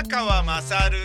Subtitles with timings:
[0.00, 0.96] 宮川まさる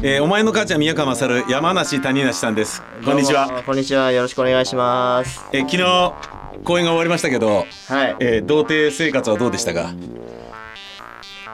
[0.00, 2.80] えー、お前の母ちゃん宮川勝山梨谷梨さんです。
[3.04, 3.64] こんにちは。
[3.66, 4.12] こんにちは。
[4.12, 5.44] よろしくお願いします。
[5.52, 8.16] えー、昨日公演が終わりましたけど、はい。
[8.20, 9.92] えー、童貞生活はどうでしたか？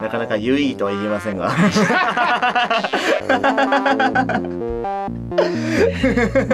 [0.04, 1.48] なかなか有意義とは言えませんが。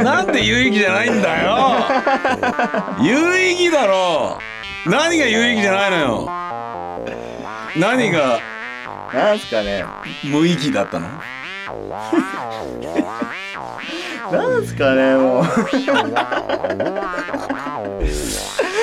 [0.05, 1.85] なんで有意義じゃないんだよ。
[3.01, 4.39] 有意義だろ。
[4.87, 6.31] う何が有意義じゃないのよ。
[7.77, 8.39] 何が
[9.13, 9.85] なんすかね。
[10.23, 11.09] 無意義だったの？
[14.31, 15.45] なんすかねもう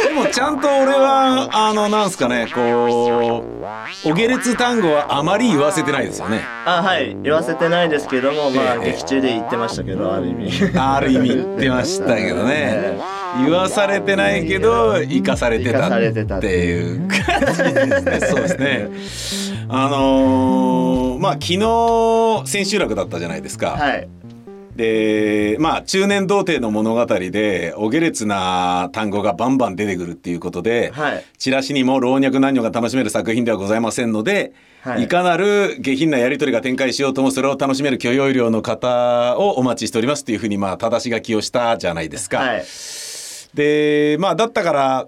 [0.05, 6.41] でもちゃんと俺はあのなんすかねこうお下劣単語はあまり言わせてないですよね。
[6.65, 7.15] あはい。
[7.23, 8.91] 言わせてないですけどもまあええ。
[8.91, 10.51] 劇中で言ってましたけどある意味。
[10.77, 12.97] ある意味言ってましたけどね。
[13.43, 15.87] 言わされてないけど生かされてた
[16.37, 17.07] っていう。
[17.07, 18.19] 感じですね。
[18.21, 18.89] そうですね。
[19.69, 24.07] あのーまあ昨日千秋楽だったじゃないですか、はい
[24.77, 31.25] でまあ中年童貞の物語でお下劣な単語がバンバン出てくるっていうことで、はい。
[31.39, 35.05] チラシにも老若男女が楽しめる作品ではございませんので、はい。
[35.05, 42.37] い、かなる下品なやり取りが展開しようともそれを楽しめる許容量の方をお待ちしておりますっていうふうにまあ正し書きをしたじゃないですか。
[42.37, 42.65] はい。
[43.55, 45.07] でまあだったから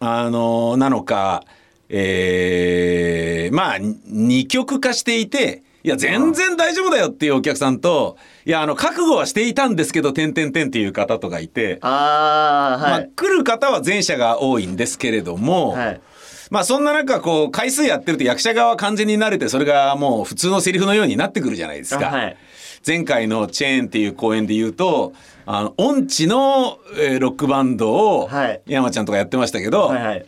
[0.00, 1.42] あのなのか
[1.88, 16.00] えーまあ二極化していていや全然大丈夫だよっていうお客さんといやあの覚悟はしていたんですけど点々点っていう方とかいて、あーまあはい、来る方は前者が多いんですけれども、はい。
[16.50, 22.08] まあそんな中こう回数やってると役者側は完全に慣れてそれがもう普通のセリフのようになってくるじゃないですか。
[22.08, 22.36] あはい。
[22.84, 25.12] 前回の「チェーン」っていう公演で言うと
[25.44, 28.60] あの音痴の、えーロックバンドをはい。
[28.66, 30.26] 山ちゃんとかやってましたけど、はいはい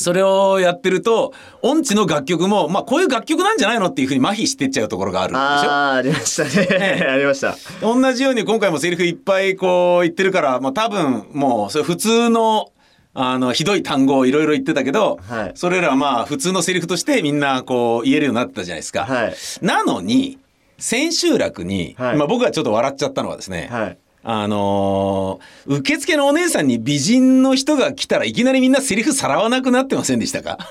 [0.00, 5.44] それをやってると音痴の楽曲も、まあ、こういう楽曲なんじゃないのっていうふうに麻痺してっちゃうところがあるんでしょ。
[5.44, 7.04] あーありましたね。
[7.08, 7.56] ありました。
[7.82, 12.72] 同じように今回もセリフいっぱいこう言ってるから、まあ、多分もうそれ普通の
[13.12, 15.52] あのひどい単語をいろいろ言ってたけど、はい。
[15.54, 19.04] それらはまあ普通のセリフとしてみんなこう言えるようになってたじゃないですか。
[19.04, 19.34] はい。
[19.62, 20.38] なのに
[20.78, 22.16] 千秋楽に、はい。
[22.16, 30.58] まあ、僕がちょっと笑っちゃったのはですね、はいあのー受付のお姉さんに美人の人が来たらいきなりみんなセリフさらわなくなってませんでしたか？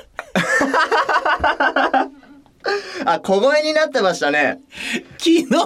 [3.05, 4.59] あ小声になってましたね。
[5.17, 5.59] 昨日みんな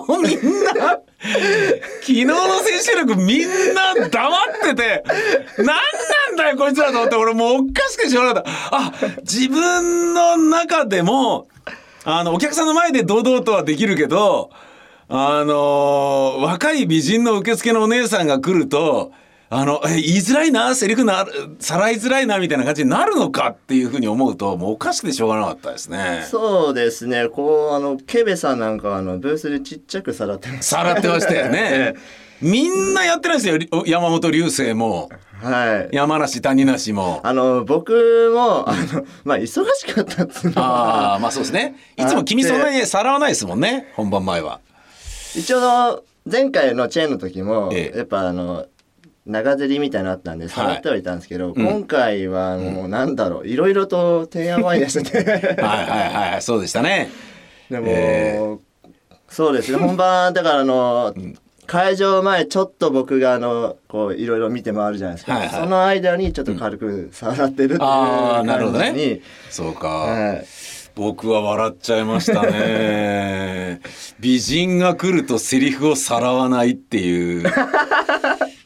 [2.01, 4.11] 昨日の千秋楽みんな黙っ
[4.69, 5.03] てて
[5.57, 5.73] 何な
[6.33, 8.43] んだよこいつらと思って俺もうおかしくてしなかった。
[8.71, 8.91] あ
[9.23, 11.47] 自分の中でも
[12.05, 14.51] あのお客さんの前で堂々とはできるけど
[15.15, 19.11] あの若い美人の受付のお姉さんが来ると
[19.51, 21.27] あのえ言いづらいなセリフな
[21.59, 26.25] さらいづらいなみたいな感じになるのかっていうふうに思うともうおかしくてしょうがなかったですね。
[26.31, 31.93] そうですねこうあのケベさんなんかはあのブースでちっちゃくさらってますさらってましたよね。
[32.41, 35.09] みんなやってないですより山本流星も
[35.43, 37.21] はい山梨谷梨も。
[37.23, 41.75] あの僕もあのまあ忙しかったっつうのはああまあそうですね。
[41.97, 44.59] いつも君そんなにさらわないですもんね本番前は。
[45.35, 47.97] 一応の前回のチェーンの時も、ええ。
[47.97, 48.67] やっぱあの
[49.25, 51.53] 長ゼリみたいなのあったんで触ってはいたんですけど、ん。
[51.53, 57.09] 今回はもうなんだろういろいろと提案はいですねはいはいはいそうでしたね。
[57.69, 58.57] でも、え
[59.29, 61.13] そうですね本番だからあの、
[61.65, 65.61] 会場前ちょっと僕があのこういろいろ見て回るじゃないですか、はいはい。
[65.61, 69.21] その間にちょっと軽く触ってるっていうああなるほど感じに、ね。
[69.49, 69.87] そうか。
[69.87, 70.45] はい。
[70.95, 73.81] 僕は笑っちゃいましたね。
[74.23, 77.43] 美人が来るとセリフをさらわないっていう。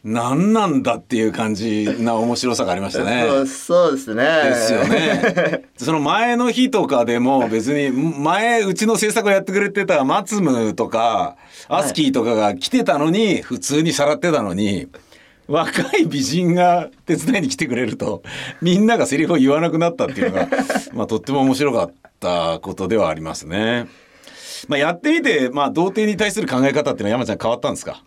[0.04, 3.26] 何なんだっていう感じな面白さがありましたね。
[3.28, 5.64] そうそうですねですよね。
[5.76, 11.36] その前の日とかでも別に前うちの制作をやってくれてたマツムとか
[11.68, 14.88] アスキーとかが来てたのに普通にさらってたのに
[15.48, 18.22] 若い美人が手伝いに来てくれると
[18.62, 20.48] みんながセリフを言わなくなったっていうのが
[20.94, 23.88] まあとっても面白かったことではありますね。
[24.68, 28.04] まあ、やってみて、まあ、童貞に対する考え方っていうのは山ちゃん変わったんですか？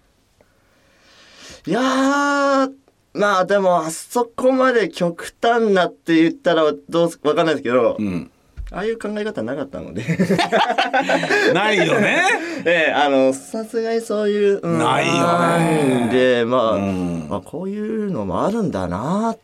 [1.66, 2.70] いやー
[3.12, 8.30] まあでもあそこまで極端なって言ったらどうわかんないですけど、うん。
[8.72, 10.04] ああいう考え方なかったので
[11.52, 12.22] ないよね。
[12.64, 19.36] ええあのさすがにそういう、うんないよねでまあ、うんまあこういうのもあるんだな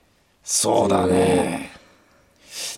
[0.44, 1.72] そうだね。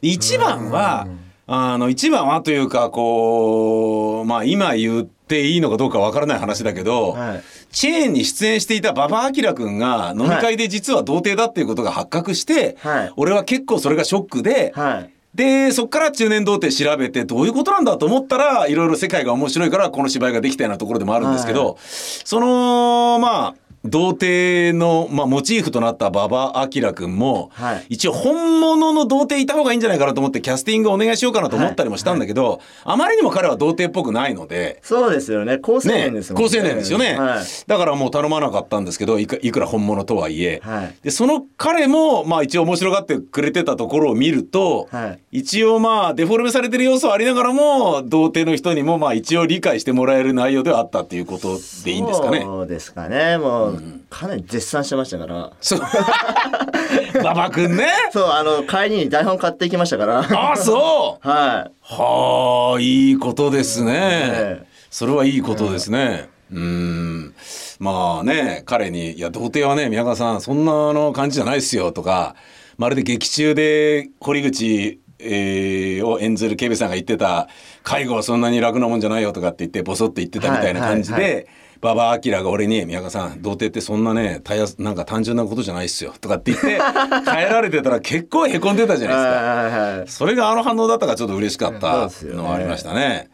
[0.01, 1.07] 一番は、
[1.51, 7.43] あの、一番はというか、こう、まあ今言っていいのかどうかわからない話だけど、はい。
[7.73, 13.13] チェーンに出演していた馬場明君が飲み会で実は童貞だっていうことが発覚して、はい。
[13.17, 15.11] 俺は結構それがショックで、はい。
[15.35, 23.55] でそっから中年童貞調べてどういうことなんだと思ったらいろいろ世界が面白いからこの芝居ができたようなところでもあるんですけど、そのまあ
[23.89, 27.87] 童貞の、まあ、モチーフとなった馬場明君も、はい。
[27.91, 34.81] 一応本物の童貞いた方がいいんじゃないかなと思ってキャスティングお願いしようかなと思ったりもしたんだけど、あまりにも彼は童貞っぽくないので。
[34.83, 35.59] そうですよね。
[35.59, 37.45] 高青ね年ですもん高青年ですよね、はい。
[37.67, 40.95] だからもう頼まなかったんですけどいくいくら本物とはいえ、はい。
[41.03, 45.39] でその彼もまあ一応面白がってくれてたところを見ると、はい。
[45.39, 52.43] 一応まあデフォルメされてる要素はありながらも童貞の人にもまあ一応理解してもらえる内容ではあったっていうことでいいんですかね。
[52.43, 53.39] そうですかね。
[53.39, 53.78] もう、
[54.11, 55.53] かなり絶賛してましたから。
[55.61, 55.81] そう。
[57.21, 57.87] 馬場君ね。
[58.13, 60.21] そうあの帰りに台本買っていきましたから。
[60.21, 61.29] ああそう。
[61.29, 64.67] ははあいいことですね、ええ。
[64.91, 66.29] それはいいことですね。
[66.53, 67.35] うん。
[67.79, 72.35] まあね彼に「いや童貞はね宮川さんそんなあの感じじゃないっすよ」とか
[72.77, 77.49] まるで劇中で堀口、えーを演ずるケベさんが言ってた
[77.83, 81.15] 「介護はそんなに楽なもんじゃないよ」とかって言ってボソッと言ってたみたいな感じで。
[81.15, 81.47] はいはい
[81.81, 86.79] 馬場明が俺に「宮川さん童貞ってそんなねたやなんか単純なことじゃないっすよ」とかって言って
[87.25, 90.19] 耐えられてたら結構へこんでたじゃいないですか。
[90.19, 93.29] それがあの反応だったからちょっと嬉しかったのはありましたね。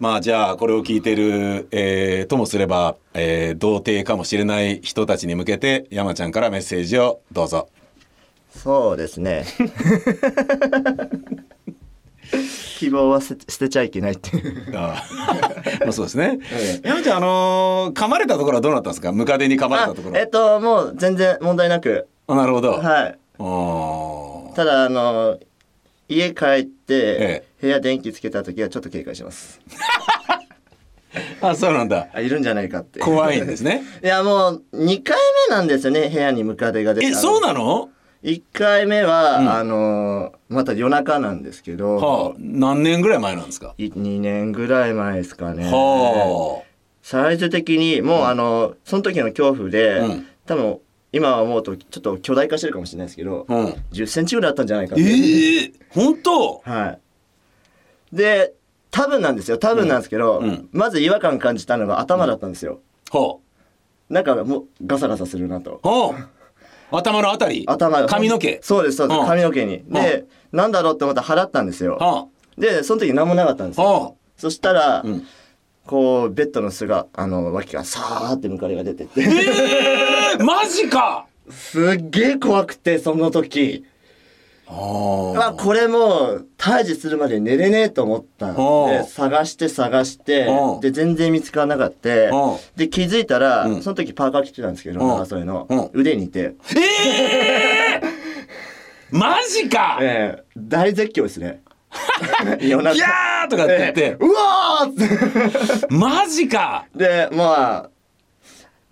[0.00, 7.68] まあじゃあこれを聞いてる、えーともすれば、えー童貞かもしれない人たちに向けて山ちゃんからメッセージをどうぞ。
[8.56, 9.44] そうですね
[12.82, 16.38] 希望は捨てちゃいけないっていう あー まあそうですね。
[16.52, 19.12] え山ちゃんあのー噛まれたところはどうなったんですか？
[19.12, 20.16] ムカデに噛まれあたところ。
[20.18, 22.72] えっともう全然問題なくあなるほど。
[22.72, 22.82] はい
[23.38, 25.38] あーただあの
[26.08, 29.60] 家帰って、え部屋電気つけた時はちょっと警戒します
[31.40, 32.08] あそうなんだ。
[32.12, 33.82] あいるんじゃないかって怖いんですね。
[34.02, 35.16] いやもう2回
[35.48, 37.88] 目なんですよね部屋にムカデが出たえそうなの？
[38.22, 43.74] 1回目は、うんあのまた夜中なんですけど、はあ何年ぐらい前なんですか？
[43.78, 46.62] い2年ぐらい前ですかねは
[47.02, 50.78] サイズ的にもう、あのその時の恐怖で、うん多分
[51.12, 53.54] 今は思うとちょっと巨大化してるかもしれないですけど、あ。
[53.54, 53.66] うん。
[53.92, 56.58] 10センチぐらいあったんじゃないかってええ本当？
[56.64, 56.98] は
[58.12, 58.54] いで
[58.90, 62.80] 多分なんですよ多分なんですけど、うんうんまず違和感感じたのが頭だったんですよ、
[63.10, 63.38] は
[64.10, 65.88] なんかもうガサガサするなとあ。
[65.88, 66.41] はあ。
[66.92, 67.64] 頭のあたり？
[67.66, 68.60] 頭が髪の毛？
[68.62, 69.26] そうですそうです、うん。
[69.26, 69.84] 髪の毛に。
[69.88, 72.26] で、なんだろうって思ったら払ったんですよ、は
[72.58, 75.04] でその時何もなかったんですはあよそしたら。
[75.84, 79.20] こうベッドの巣があの脇からさーってムカデが出てって。
[79.20, 81.26] ええマジか。
[81.50, 83.84] すっげえ怖くてその時
[84.74, 92.08] ああこれもう退治するまで寝れねえと思ったんはあで探して探してはあで全然見つからなかった。
[92.08, 93.82] はあで気づいたら、うん。
[93.82, 95.66] その時パーカー着てたんですけどはあ長袖の。
[95.68, 98.02] はあ腕にいて、ええ
[99.12, 99.98] マジか。
[100.00, 100.42] ええ。
[100.56, 101.60] 大絶叫ですね。
[102.60, 104.00] 夜中ギャーとかって言って。
[104.00, 105.94] ええ、うわーって。
[105.94, 106.86] マジか。
[106.94, 107.90] でまあ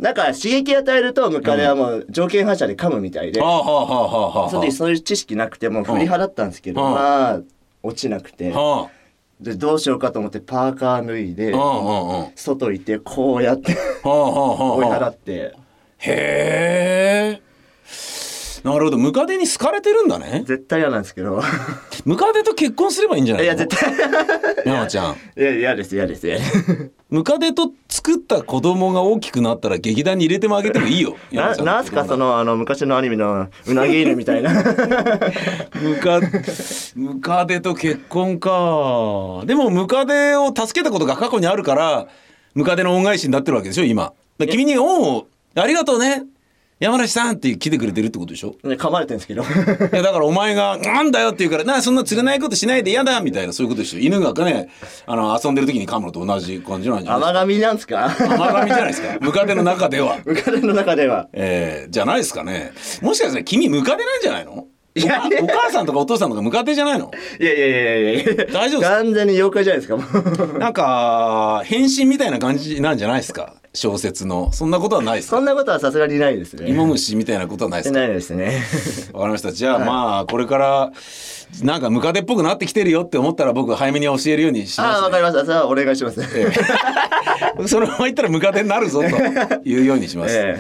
[0.00, 3.41] なんか刺激与えるとムカデはもう条件反射で噛むみたいで。
[3.41, 7.41] その時そういう知識なくてもう振り払ったんですけど、うんまあ
[7.82, 8.91] 落ちなくて、は
[9.41, 11.53] でどうしようかと思ってパーカー脱いで。
[12.34, 15.01] 外行ってこうやって追いはあ。
[15.01, 15.55] 払って
[15.98, 17.43] へえ。
[18.63, 18.98] なるほど。
[18.98, 20.44] ムカデに好かれてるんだね。
[20.46, 21.43] 絶対嫌なんですけど
[22.05, 23.53] ムカデと結婚すればいいんじゃないの？
[23.55, 23.94] いや絶対
[24.67, 25.15] 山ちゃん。
[25.15, 27.72] いや嫌です嫌です嫌ですムカデと
[28.10, 31.17] 作った子供が大きくなったら劇団に入れてもあげてもいいよ。
[31.31, 36.20] ななんすかそのあの昔のアニメのうなぎ犬みたいなムカ
[36.96, 38.50] ムカデと結婚か。
[39.46, 42.08] でもムカデを助けたことが過去にあるから
[42.55, 44.12] ムカデの恩返しになってるわけでしょ今。
[44.50, 46.24] 君に恩をありがとうね
[46.81, 48.56] 山梨さんって来てくれてるってことでしょ？
[48.67, 49.43] ね噛まれてるんですけど。
[49.43, 49.46] い
[49.94, 54.01] やだからお前が「なんだよ」って言うから「なあそんな釣れないことしないで嫌だ」みたいなそういうことでしょ？
[54.01, 54.70] 犬がね
[55.06, 58.34] あの遊んでる時に噛むのと同じ感じなんじゃない甘噛みなんすかですか？
[58.34, 59.19] 甘噛みじゃないですか？
[59.20, 60.17] ムカデの中では。
[60.25, 61.29] ムカデの中では。
[61.34, 62.72] えー、じゃないですかね。
[63.03, 64.67] もしかしたら君ムカデなんじゃないの？
[64.94, 65.22] いや。
[65.43, 67.10] お母さんとかお父さんとかムカデじゃないの？
[67.39, 68.34] いやいやいやいやいや。
[68.53, 68.96] 大丈夫ですか？
[68.96, 70.58] 完全に妖怪じゃないですかもう。
[70.58, 73.55] なんか変身みたいな感じなんじゃないですか？
[73.72, 74.53] 小説の。
[74.53, 75.36] そんなことはないですか？
[75.36, 76.69] そんなことはさすがにないですね。
[76.69, 77.98] 芋虫みたいなことはないですか？
[78.00, 78.62] ないですね。
[79.12, 79.53] わかりました。
[79.53, 80.93] じゃあまあこれから
[81.62, 85.44] なんかムカデっぽくなってきてるよって思ったら僕早めに教えるようにしああわます、ねかりました。
[85.44, 86.20] それはお願いします。
[87.67, 89.06] そのまま言ったらムカデになるぞと
[89.69, 90.58] いうようにします、え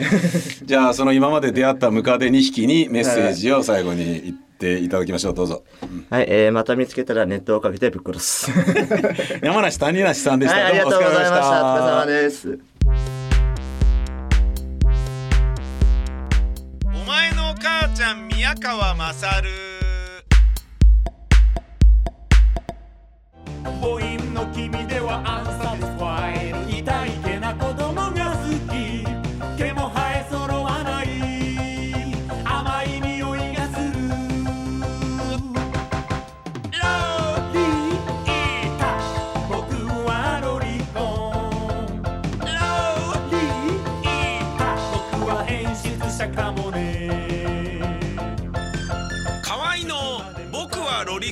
[0.64, 5.34] じゃあその今まで出会ったムカデ2匹にメッセージを最後にっていただきましょう。
[5.34, 8.50] どうぞ、うんはい、えー、また見つけたらネットをかけてぶっ殺す。
[8.50, 11.74] はい、山梨谷梨さんでした、ありがとうございました。
[11.74, 12.69] お疲れ様すです。
[18.50, 19.48] ちゃん宮川勝。
[23.62, 28.38] 母音の君ではアンサティファイル痛いけな子供が好
[28.72, 29.04] き。
[29.56, 31.06] 毛も生え揃わない。
[32.44, 33.92] 甘い匂いがする。
[36.72, 36.88] ロ
[37.52, 38.84] リータ。
[39.48, 39.54] 僕
[40.08, 40.10] は
[40.42, 40.98] ロリコ
[41.38, 42.02] ン。
[42.42, 42.48] ロ
[43.30, 44.60] リータ。
[45.18, 46.69] 僕は演出者かも